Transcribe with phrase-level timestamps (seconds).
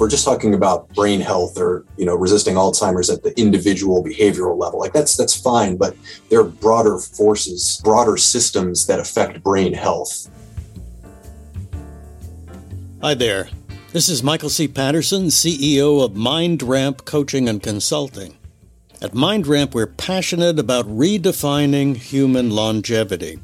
[0.00, 4.58] we're just talking about brain health or you know resisting Alzheimer's at the individual behavioral
[4.58, 5.94] level, like that's that's fine, but
[6.30, 10.30] there are broader forces, broader systems that affect brain health.
[13.02, 13.50] Hi there.
[13.92, 14.68] This is Michael C.
[14.68, 18.38] Patterson, CEO of MindRamp Coaching and Consulting.
[19.02, 23.38] At MindRamp, we're passionate about redefining human longevity.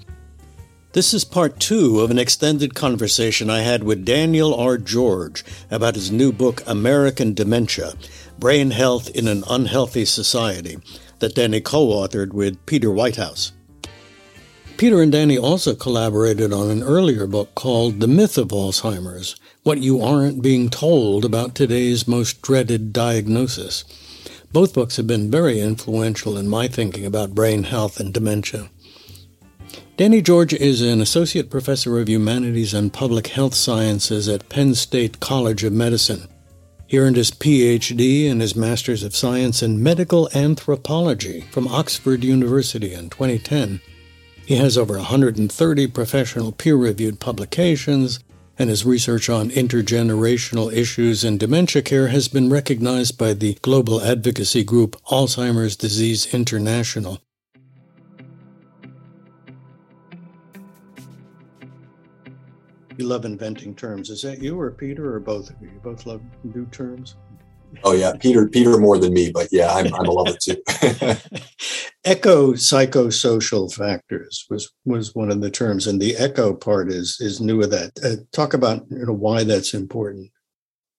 [0.96, 4.78] This is part two of an extended conversation I had with Daniel R.
[4.78, 7.92] George about his new book, American Dementia
[8.38, 10.78] Brain Health in an Unhealthy Society,
[11.18, 13.52] that Danny co authored with Peter Whitehouse.
[14.78, 19.82] Peter and Danny also collaborated on an earlier book called The Myth of Alzheimer's What
[19.82, 23.84] You Aren't Being Told About Today's Most Dreaded Diagnosis.
[24.50, 28.70] Both books have been very influential in my thinking about brain health and dementia.
[29.96, 35.20] Danny George is an associate professor of humanities and public health sciences at Penn State
[35.20, 36.28] College of Medicine.
[36.86, 42.92] He earned his PhD and his Master's of Science in Medical Anthropology from Oxford University
[42.92, 43.80] in 2010.
[44.44, 48.20] He has over 130 professional peer reviewed publications,
[48.58, 54.02] and his research on intergenerational issues in dementia care has been recognized by the global
[54.02, 57.18] advocacy group Alzheimer's Disease International.
[62.96, 64.10] You love inventing terms.
[64.10, 65.68] Is that you or Peter or both of you?
[65.68, 67.16] You both love new terms?
[67.84, 70.56] Oh yeah, Peter Peter more than me, but yeah, I'm I'm a lover too.
[72.06, 77.40] eco psychosocial factors was was one of the terms, and the eco part is is
[77.40, 77.92] new of that.
[78.02, 80.30] Uh, talk about you know why that's important.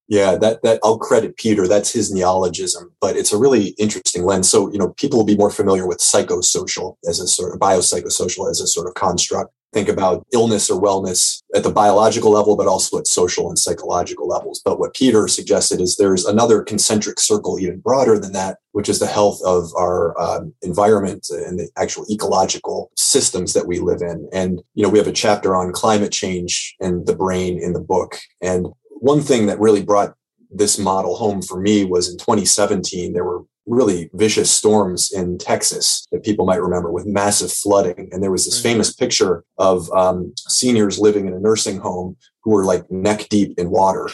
[0.08, 1.68] Yeah, that that I'll credit Peter.
[1.68, 4.50] That's his neologism, but it's a really interesting lens.
[4.50, 8.50] So you know, people will be more familiar with psychosocial as a sort of biopsychosocial
[8.50, 12.68] as a sort of construct think about illness or wellness at the biological level, but
[12.68, 14.62] also at social and psychological levels.
[14.64, 19.00] But what Peter suggested is there's another concentric circle even broader than that, which is
[19.00, 24.28] the health of our um, environment and the actual ecological systems that we live in.
[24.32, 27.82] And, you know, we have a chapter on climate change and the brain in the
[27.82, 28.18] book.
[28.42, 28.68] And
[29.00, 30.16] one thing that really brought
[30.50, 36.08] this model home for me was in 2017, there were really vicious storms in Texas
[36.12, 38.08] that people might remember with massive flooding.
[38.12, 42.52] And there was this famous picture of um, seniors living in a nursing home who
[42.52, 44.10] were like neck deep in water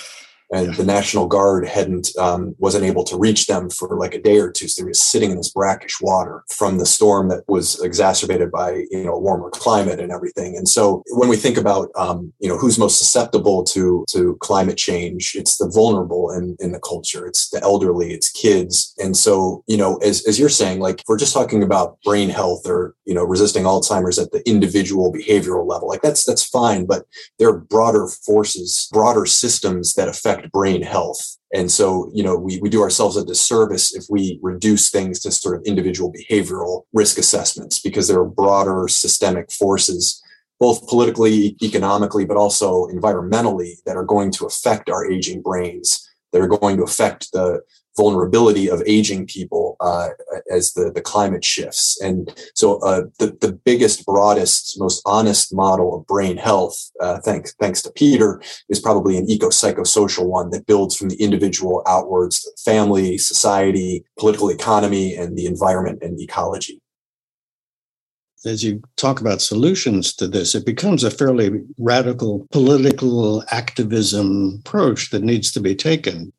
[0.53, 4.37] and the National Guard hadn't um, wasn't able to reach them for like a day
[4.37, 4.67] or two.
[4.67, 8.85] So they were sitting in this brackish water from the storm that was exacerbated by
[8.91, 10.55] you know warmer climate and everything.
[10.55, 14.77] And so when we think about um, you know who's most susceptible to to climate
[14.77, 17.25] change, it's the vulnerable in, in the culture.
[17.25, 18.13] It's the elderly.
[18.13, 18.93] It's kids.
[18.99, 22.29] And so you know as as you're saying, like if we're just talking about brain
[22.29, 26.85] health or you know resisting Alzheimer's at the individual behavioral level, like that's that's fine.
[26.85, 27.05] But
[27.39, 31.37] there are broader forces, broader systems that affect affect brain health.
[31.53, 35.31] And so, you know, we, we do ourselves a disservice if we reduce things to
[35.31, 40.21] sort of individual behavioral risk assessments because there are broader systemic forces,
[40.59, 46.41] both politically, economically, but also environmentally, that are going to affect our aging brains, that
[46.41, 47.61] are going to affect the
[47.95, 50.09] vulnerability of aging people uh,
[50.51, 51.99] as the, the climate shifts.
[52.01, 57.53] And so uh, the, the biggest, broadest, most honest model of brain health, uh, thanks,
[57.59, 62.51] thanks to Peter, is probably an eco-psychosocial one that builds from the individual outwards to
[62.63, 66.79] family, society, political economy, and the environment and ecology
[68.45, 75.11] as you talk about solutions to this, it becomes a fairly radical political activism approach
[75.11, 76.33] that needs to be taken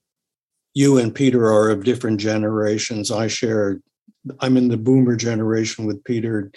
[0.74, 3.10] you and Peter are of different generations.
[3.10, 3.80] I share,
[4.40, 6.50] I'm in the boomer generation with Peter.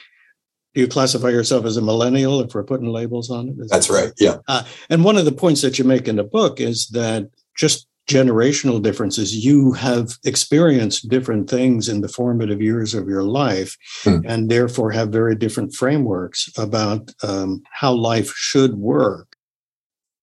[0.73, 3.55] Do you classify yourself as a millennial if we're putting labels on it?
[3.59, 4.13] Is That's that right.
[4.19, 4.37] Yeah.
[4.47, 7.87] Uh, and one of the points that you make in the book is that just
[8.09, 14.19] generational differences, you have experienced different things in the formative years of your life hmm.
[14.25, 19.35] and therefore have very different frameworks about um, how life should work.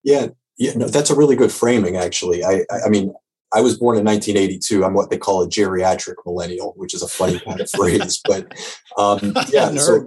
[0.03, 0.29] Yeah.
[0.57, 2.45] Yeah, no, that's a really good framing, actually.
[2.45, 3.13] I, I mean,
[3.55, 4.85] I was born in 1982.
[4.85, 8.53] I'm what they call a geriatric millennial, which is a funny kind of phrase, but
[8.99, 10.07] um, yeah, so,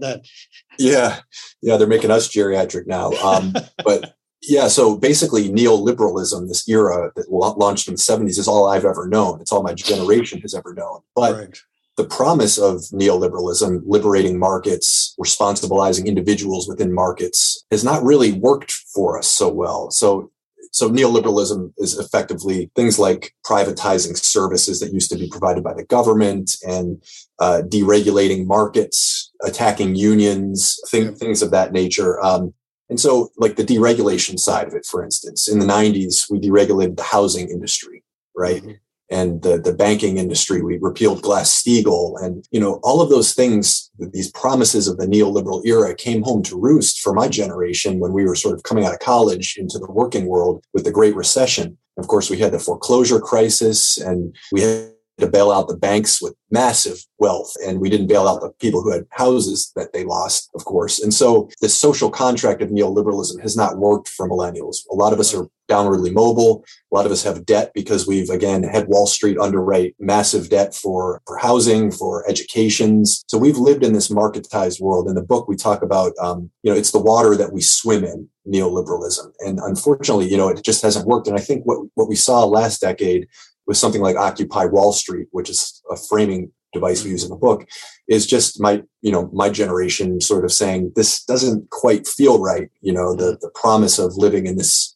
[0.78, 1.20] yeah,
[1.62, 3.12] yeah, they're making us geriatric now.
[3.14, 3.54] Um,
[3.84, 8.86] but yeah, so basically, neoliberalism, this era that launched in the 70s, is all I've
[8.86, 9.42] ever known.
[9.42, 11.00] It's all my generation has ever known.
[11.16, 11.58] But right.
[11.96, 19.18] the promise of neoliberalism, liberating markets, responsibilizing individuals within markets, has not really worked for
[19.18, 19.90] us so well.
[19.90, 20.32] So
[20.72, 25.86] so neoliberalism is effectively things like privatizing services that used to be provided by the
[25.86, 27.04] government and
[27.40, 32.24] uh, deregulating markets, attacking unions, things of that nature.
[32.24, 32.54] Um,
[32.90, 36.96] and so, like the deregulation side of it, for instance, in the 90s, we deregulated
[36.96, 38.04] the housing industry.
[38.36, 38.62] right?
[38.62, 38.72] Mm-hmm.
[39.10, 43.90] And the, the banking industry, we repealed Glass-Steagall and, you know, all of those things,
[43.98, 48.26] these promises of the neoliberal era came home to roost for my generation when we
[48.26, 51.78] were sort of coming out of college into the working world with the Great Recession.
[51.98, 56.22] Of course, we had the foreclosure crisis and we had to bail out the banks
[56.22, 57.54] with massive wealth.
[57.66, 61.00] And we didn't bail out the people who had houses that they lost, of course.
[61.00, 64.78] And so the social contract of neoliberalism has not worked for millennials.
[64.92, 66.64] A lot of us are downwardly mobile.
[66.92, 70.74] A lot of us have debt because we've again had Wall Street underwrite massive debt
[70.74, 73.26] for, for housing, for educations.
[73.28, 75.10] So we've lived in this marketized world.
[75.10, 78.06] In the book, we talk about, um, you know, it's the water that we swim
[78.06, 79.32] in neoliberalism.
[79.40, 81.28] And unfortunately, you know, it just hasn't worked.
[81.28, 83.28] And I think what, what we saw last decade
[83.68, 87.36] with something like Occupy Wall Street, which is a framing device we use in the
[87.36, 87.68] book,
[88.08, 92.70] is just my, you know, my generation sort of saying this doesn't quite feel right.
[92.82, 94.96] You know, the the promise of living in this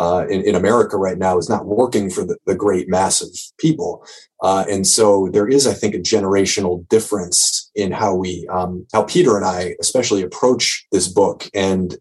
[0.00, 3.28] uh, in, in America right now is not working for the, the great mass of
[3.58, 4.04] people.
[4.42, 9.02] Uh, and so there is, I think, a generational difference in how we, um, how
[9.02, 11.50] Peter and I especially approach this book.
[11.54, 11.98] And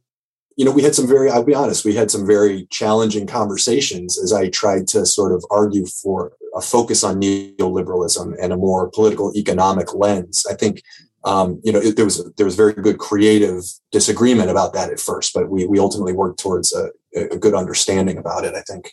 [0.59, 4.21] you know, we had some very, I'll be honest, we had some very challenging conversations
[4.21, 8.91] as I tried to sort of argue for a focus on neoliberalism and a more
[8.91, 10.45] political economic lens.
[10.51, 10.83] I think,
[11.23, 13.63] um, you know, it, there was there was very good creative
[13.93, 18.17] disagreement about that at first, but we we ultimately worked towards a, a good understanding
[18.17, 18.53] about it.
[18.53, 18.91] I think.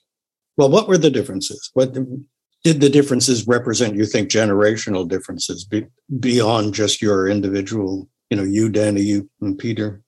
[0.56, 1.72] Well, what were the differences?
[1.74, 1.92] What
[2.62, 3.96] did the differences represent?
[3.96, 5.86] You think generational differences be,
[6.20, 8.08] beyond just your individual?
[8.30, 10.04] You know, you, Danny, you, and Peter.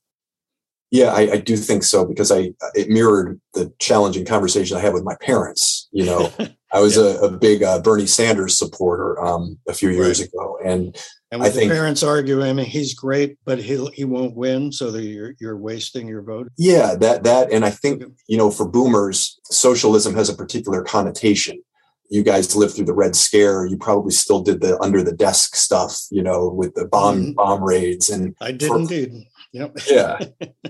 [0.91, 4.95] Yeah, I, I, do think so because I it mirrored the challenging conversation I had
[4.95, 5.87] with my parents.
[5.93, 6.33] You know,
[6.73, 7.03] I was yeah.
[7.03, 10.29] a, a, big uh, Bernie Sanders supporter um, a few years right.
[10.29, 10.97] ago, and
[11.31, 14.73] and with I think, parents arguing, I mean, he's great, but he he won't win,
[14.73, 16.51] so that you're you're wasting your vote.
[16.57, 21.63] Yeah, that that, and I think you know, for boomers, socialism has a particular connotation.
[22.11, 23.67] You guys lived through the Red Scare.
[23.67, 27.33] You probably still did the under the desk stuff, you know, with the bomb mm-hmm.
[27.33, 28.09] bomb raids.
[28.09, 29.13] And I did for, indeed.
[29.53, 29.79] Yep.
[29.91, 30.19] yeah.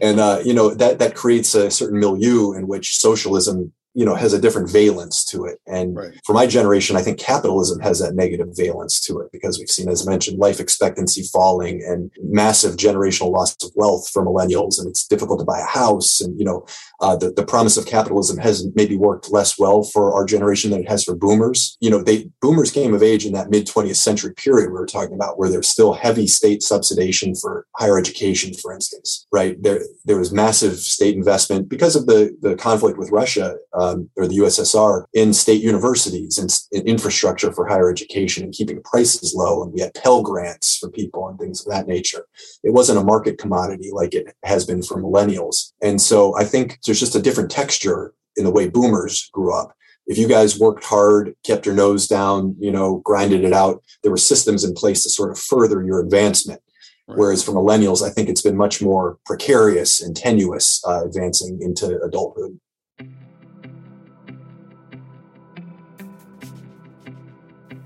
[0.00, 4.14] And, uh, you know, that, that creates a certain milieu in which socialism you know
[4.14, 6.12] has a different valence to it and right.
[6.24, 9.88] for my generation i think capitalism has that negative valence to it because we've seen
[9.88, 15.06] as mentioned life expectancy falling and massive generational loss of wealth for millennials and it's
[15.06, 16.64] difficult to buy a house and you know
[17.00, 20.80] uh, the, the promise of capitalism has maybe worked less well for our generation than
[20.80, 23.96] it has for boomers you know they boomers came of age in that mid 20th
[23.96, 28.52] century period we were talking about where there's still heavy state subsidization for higher education
[28.54, 33.10] for instance right there there was massive state investment because of the the conflict with
[33.10, 38.52] russia um, or the USSR in state universities and in infrastructure for higher education and
[38.52, 39.62] keeping prices low.
[39.62, 42.26] And we had Pell Grants for people and things of that nature.
[42.64, 45.72] It wasn't a market commodity like it has been for millennials.
[45.82, 49.74] And so I think there's just a different texture in the way boomers grew up.
[50.06, 54.10] If you guys worked hard, kept your nose down, you know, grinded it out, there
[54.10, 56.62] were systems in place to sort of further your advancement.
[57.06, 62.00] Whereas for millennials, I think it's been much more precarious and tenuous uh, advancing into
[62.02, 62.58] adulthood.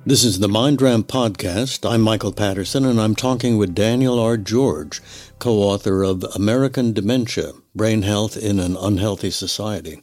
[0.05, 1.89] This is the Mind MindRamp podcast.
[1.89, 4.37] I'm Michael Patterson, and I'm talking with Daniel R.
[4.37, 5.01] George,
[5.39, 10.03] co author of American Dementia Brain Health in an Unhealthy Society.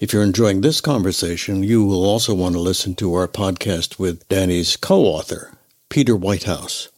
[0.00, 4.26] If you're enjoying this conversation, you will also want to listen to our podcast with
[4.28, 5.52] Danny's co author,
[5.90, 6.88] Peter Whitehouse.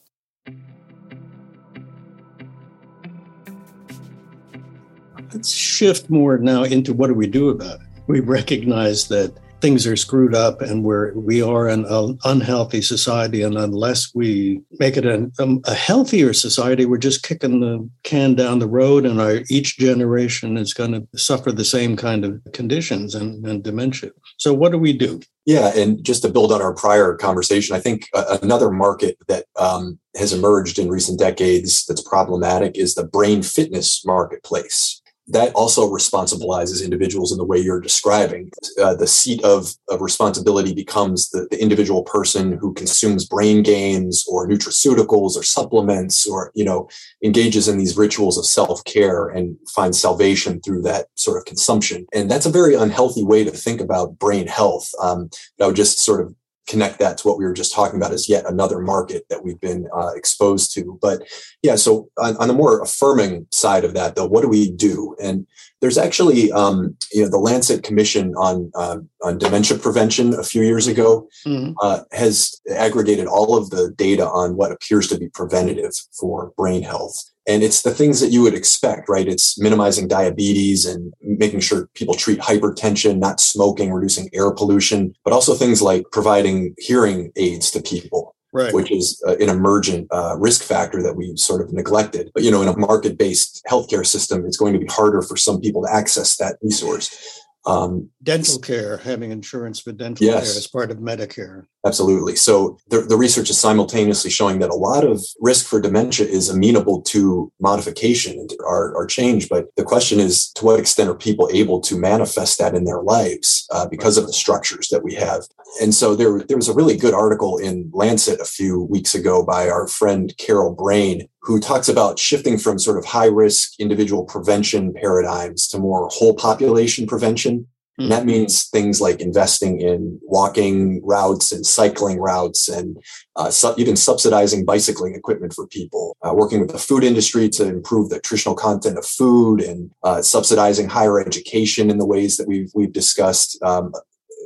[5.34, 7.86] Let's shift more now into what do we do about it.
[8.06, 11.86] We recognize that things are screwed up and we're we are an
[12.24, 13.42] unhealthy society.
[13.42, 18.34] And unless we make it a, um, a, healthier society we're just kicking the can
[18.34, 22.40] down the road and our each generation is going to suffer the same kind of
[22.52, 24.10] conditions and, and dementia.
[24.38, 25.20] So what do we do?
[25.46, 29.46] Yeah and just to build on our prior conversation i think uh, another market that
[29.58, 34.99] um, has emerged in recent decades that's problematic is the brain fitness marketplace
[35.32, 38.50] that also responsibilizes individuals in the way you're describing.
[38.80, 44.24] Uh, the seat of, of responsibility becomes the, the individual person who consumes brain games
[44.28, 46.88] or nutraceuticals or supplements or, you know,
[47.24, 52.06] engages in these rituals of self-care and finds salvation through that sort of consumption.
[52.12, 54.90] And that's a very unhealthy way to think about brain health.
[55.00, 56.34] Um, I would just sort of
[56.70, 59.60] connect that to what we were just talking about as yet another market that we've
[59.60, 60.98] been uh, exposed to.
[61.02, 61.22] But
[61.62, 61.74] Yeah.
[61.74, 65.16] So on, on, the more affirming side of that, though, what do we do?
[65.20, 65.46] And
[65.80, 70.62] there's actually, um, you know, the Lancet Commission on uh, on dementia prevention a few
[70.62, 71.72] years ago mm-hmm.
[71.80, 76.82] uh, has aggregated all of the data on what appears to be preventative for brain
[76.82, 77.16] health.
[77.46, 79.26] And it's the things that you would expect, right?
[79.26, 85.32] It's minimizing diabetes and making sure people treat hypertension, not smoking, reducing air pollution, but
[85.32, 88.72] also things like providing hearing aids to people right.
[88.72, 92.30] which is uh, an emergent uh, risk factor that we sort of neglected.
[92.34, 95.60] But you know, in a market-based healthcare system, it's going to be harder for some
[95.60, 97.40] people to access that resource.
[97.66, 101.66] Um, dental care, having insurance for dental yes, care as part of Medicare.
[101.86, 102.36] Absolutely.
[102.36, 106.50] So the, the research is simultaneously showing that a lot of risk for dementia is
[106.50, 109.48] amenable to modification or, or change.
[109.48, 113.00] But the question is, to what extent are people able to manifest that in their
[113.00, 115.44] lives uh, because of the structures that we have?
[115.80, 119.42] And so there, there was a really good article in Lancet a few weeks ago
[119.42, 124.24] by our friend Carol Brayne, who talks about shifting from sort of high risk individual
[124.24, 127.66] prevention paradigms to more whole population prevention.
[128.00, 128.10] And hmm.
[128.12, 132.96] that means things like investing in walking routes and cycling routes and
[133.36, 137.68] uh, su- even subsidizing bicycling equipment for people, uh, working with the food industry to
[137.68, 142.48] improve the nutritional content of food and uh, subsidizing higher education in the ways that
[142.48, 143.92] we've, we've discussed, um,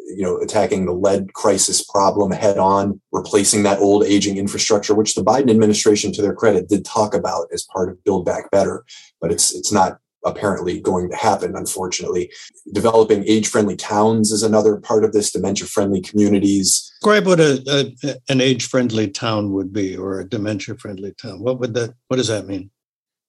[0.07, 5.15] you know, attacking the lead crisis problem head on, replacing that old aging infrastructure, which
[5.15, 8.85] the Biden administration, to their credit, did talk about as part of Build Back Better,
[9.21, 12.31] but it's it's not apparently going to happen, unfortunately.
[12.73, 16.93] Developing age friendly towns is another part of this, dementia friendly communities.
[17.01, 17.63] Describe what a,
[18.07, 21.41] a an age friendly town would be or a dementia friendly town.
[21.41, 22.71] What would that what does that mean?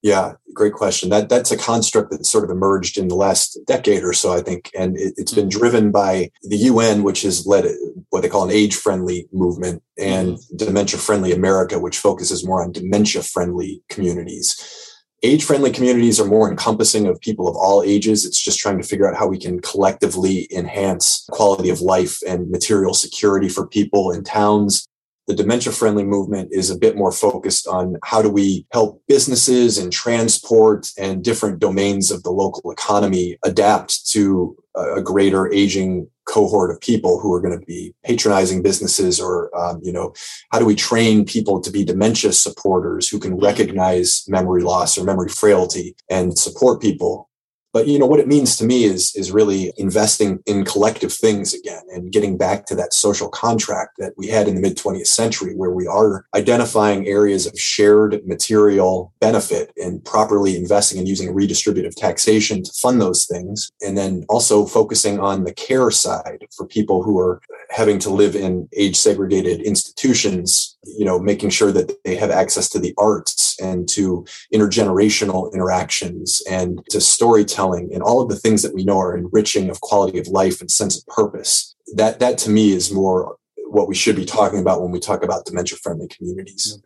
[0.06, 1.10] Yeah, great question.
[1.10, 4.42] That that's a construct that's sort of emerged in the last decade or so, I
[4.42, 7.66] think, and it, has been driven by the UN, which has led
[8.12, 10.58] what they call an age-friendly movement, and mm-hmm.
[10.58, 14.85] dementia-friendly America, which focuses more on dementia-friendly communities.
[15.24, 18.26] Age-friendly communities are more encompassing of people of all ages.
[18.26, 22.50] It's just trying to figure out how we can collectively enhance quality of life and
[22.52, 24.86] material security for people in towns
[25.28, 29.78] the dementia friendly movement is a bit more focused on how do we help businesses
[29.78, 36.72] and transport and different domains of the local economy adapt to a greater aging cohort
[36.72, 40.14] of people who are going to be patronizing businesses or um, you know
[40.52, 45.04] how do we train people to be dementia supporters who can recognize memory loss or
[45.04, 47.30] memory frailty and support people
[47.76, 51.54] but you know what it means to me is is really investing in collective things
[51.54, 55.08] again and getting back to that social contract that we had in the mid 20th
[55.08, 61.36] century where we are identifying areas of shared material benefit and properly investing and using
[61.36, 63.70] redistributive taxation to fund those things.
[63.82, 67.42] And then also focusing on the care side for people who are
[67.72, 72.70] having to live in age segregated institutions you know making sure that they have access
[72.70, 78.62] to the arts and to intergenerational interactions and to storytelling and all of the things
[78.62, 81.76] that we know are enriching of quality of life and sense of purpose.
[81.96, 83.38] That that to me is more
[83.68, 86.82] what we should be talking about when we talk about dementia friendly communities.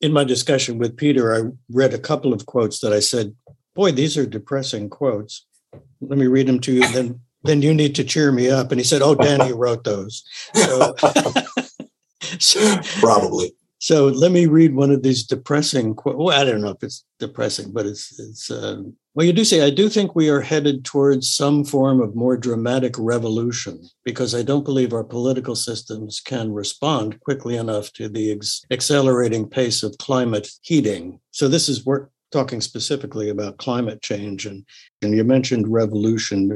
[0.00, 3.34] In my discussion with Peter, I read a couple of quotes that I said,
[3.74, 5.46] "Boy, these are depressing quotes."
[6.00, 6.92] Let me read them to you.
[6.92, 8.70] Then then you need to cheer me up.
[8.70, 10.24] And he said, "Oh, Danny wrote those."
[10.54, 10.94] So,
[12.40, 13.52] so, Probably.
[13.78, 15.96] So let me read one of these depressing.
[16.04, 18.50] Well, I don't know if it's depressing, but it's it's.
[18.50, 18.82] Uh,
[19.14, 22.36] well, you do say I do think we are headed towards some form of more
[22.36, 28.32] dramatic revolution because I don't believe our political systems can respond quickly enough to the
[28.32, 31.20] ex- accelerating pace of climate heating.
[31.30, 34.64] So this is we're talking specifically about climate change, and
[35.02, 36.48] and you mentioned revolution.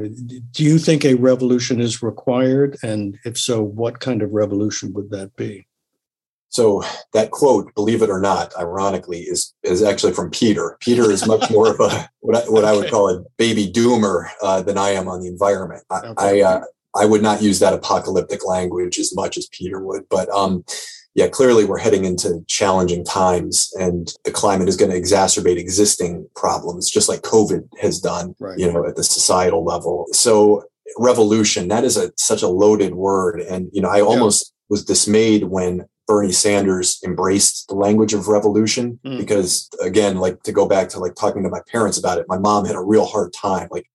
[0.51, 5.11] Do you think a revolution is required, and if so, what kind of revolution would
[5.11, 5.67] that be?
[6.51, 10.77] So that quote, believe it or not, ironically, is is actually from Peter.
[10.81, 12.71] Peter is much more of a what I, what okay.
[12.71, 15.83] I would call a baby doomer uh, than I am on the environment.
[15.89, 16.41] I okay.
[16.41, 16.61] I, uh,
[16.95, 20.65] I, would not use that apocalyptic language as much as Peter would, but um,
[21.15, 26.27] yeah, clearly we're heading into challenging times, and the climate is going to exacerbate existing
[26.35, 28.35] problems, just like COVID has done.
[28.39, 28.59] Right.
[28.59, 30.07] You know, at the societal level.
[30.11, 30.65] So
[30.97, 34.65] revolution that is a such a loaded word, and you know, I almost yeah.
[34.69, 39.17] was dismayed when Bernie Sanders embraced the language of revolution mm.
[39.17, 42.37] because again, like to go back to like talking to my parents about it, my
[42.37, 43.67] mom had a real hard time.
[43.71, 43.87] Like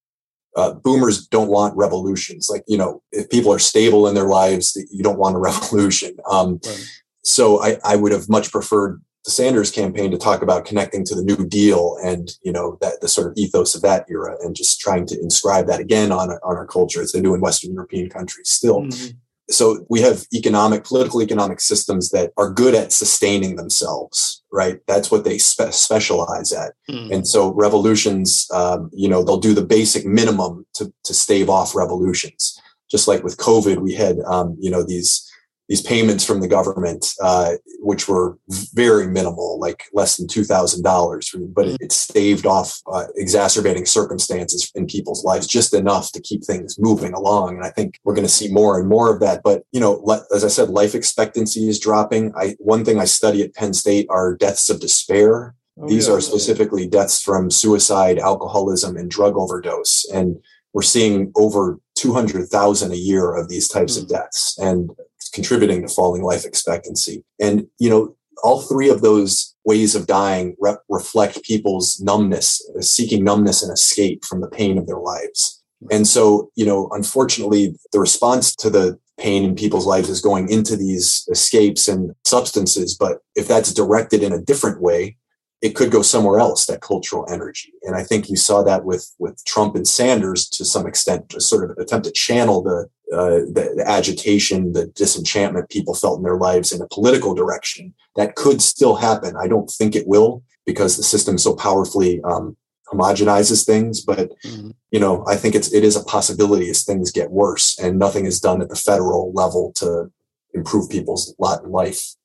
[0.56, 2.48] uh, boomers don't want revolutions.
[2.50, 6.16] Like, you know, if people are stable in their lives, you don't want a revolution.
[6.30, 6.86] Um, right.
[7.24, 11.14] So I, I would have much preferred the Sanders campaign to talk about connecting to
[11.14, 14.54] the New Deal and you know that the sort of ethos of that era, and
[14.54, 17.74] just trying to inscribe that again on on our culture as they do in Western
[17.74, 18.82] European countries still.
[18.82, 19.16] Mm-hmm.
[19.48, 24.80] So we have economic, political economic systems that are good at sustaining themselves, right?
[24.86, 26.74] That's what they spe- specialize at.
[26.90, 27.14] Mm.
[27.14, 31.76] And so revolutions, um, you know, they'll do the basic minimum to, to stave off
[31.76, 32.60] revolutions.
[32.90, 35.25] Just like with COVID, we had, um, you know, these
[35.68, 38.38] these payments from the government, uh, which were
[38.72, 43.84] very minimal, like less than two thousand dollars, but it, it, staved off uh, exacerbating
[43.84, 47.56] circumstances in people's lives just enough to keep things moving along.
[47.56, 49.42] And I think we're going to see more and more of that.
[49.42, 50.04] But you know,
[50.34, 52.32] as I said, life expectancy is dropping.
[52.36, 55.54] I one thing I study at Penn State are deaths of despair.
[55.78, 56.14] Oh, These yeah.
[56.14, 60.36] are specifically deaths from suicide, alcoholism, and drug overdose, and
[60.72, 64.02] we're seeing over 200,000 a year of these types mm.
[64.02, 64.56] of deaths.
[64.58, 64.90] And
[65.36, 67.22] contributing to falling life expectancy.
[67.38, 72.80] And, you know, all three of those ways of dying re- reflect people's numbness, uh,
[72.80, 75.62] seeking numbness and escape from the pain of their lives.
[75.92, 80.48] And so, you know, unfortunately, the response to the pain in people's lives is going
[80.50, 82.96] into these escapes and substances.
[82.96, 85.16] But if that's directed in a different way,
[85.62, 89.12] it could go somewhere else that cultural energy and i think you saw that with
[89.18, 93.40] with trump and sanders to some extent to sort of attempt to channel the, uh,
[93.52, 98.34] the, the agitation the disenchantment people felt in their lives in a political direction that
[98.34, 102.56] could still happen i don't think it will because the system so powerfully um,
[102.92, 104.70] homogenizes things but mm-hmm.
[104.90, 108.26] you know i think it's it is a possibility as things get worse and nothing
[108.26, 110.10] is done at the federal level to
[110.54, 112.16] improve people's lot in life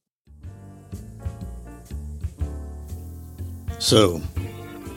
[3.81, 4.21] So,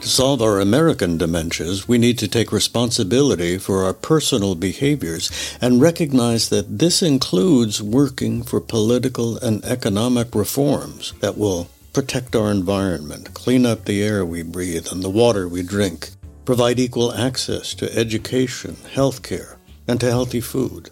[0.04, 5.80] to solve our American dementias, we need to take responsibility for our personal behaviors and
[5.80, 13.32] recognize that this includes working for political and economic reforms that will protect our environment,
[13.32, 16.10] clean up the air we breathe and the water we drink,
[16.44, 19.56] provide equal access to education, health care,
[19.88, 20.90] and to healthy food.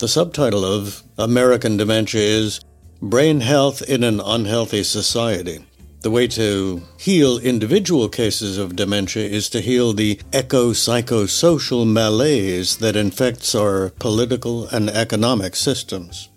[0.00, 2.60] The subtitle of American Dementia is
[3.00, 5.64] Brain Health in an Unhealthy Society
[6.00, 12.76] the way to heal individual cases of dementia is to heal the eco psychosocial malaise
[12.76, 16.28] that infects our political and economic systems.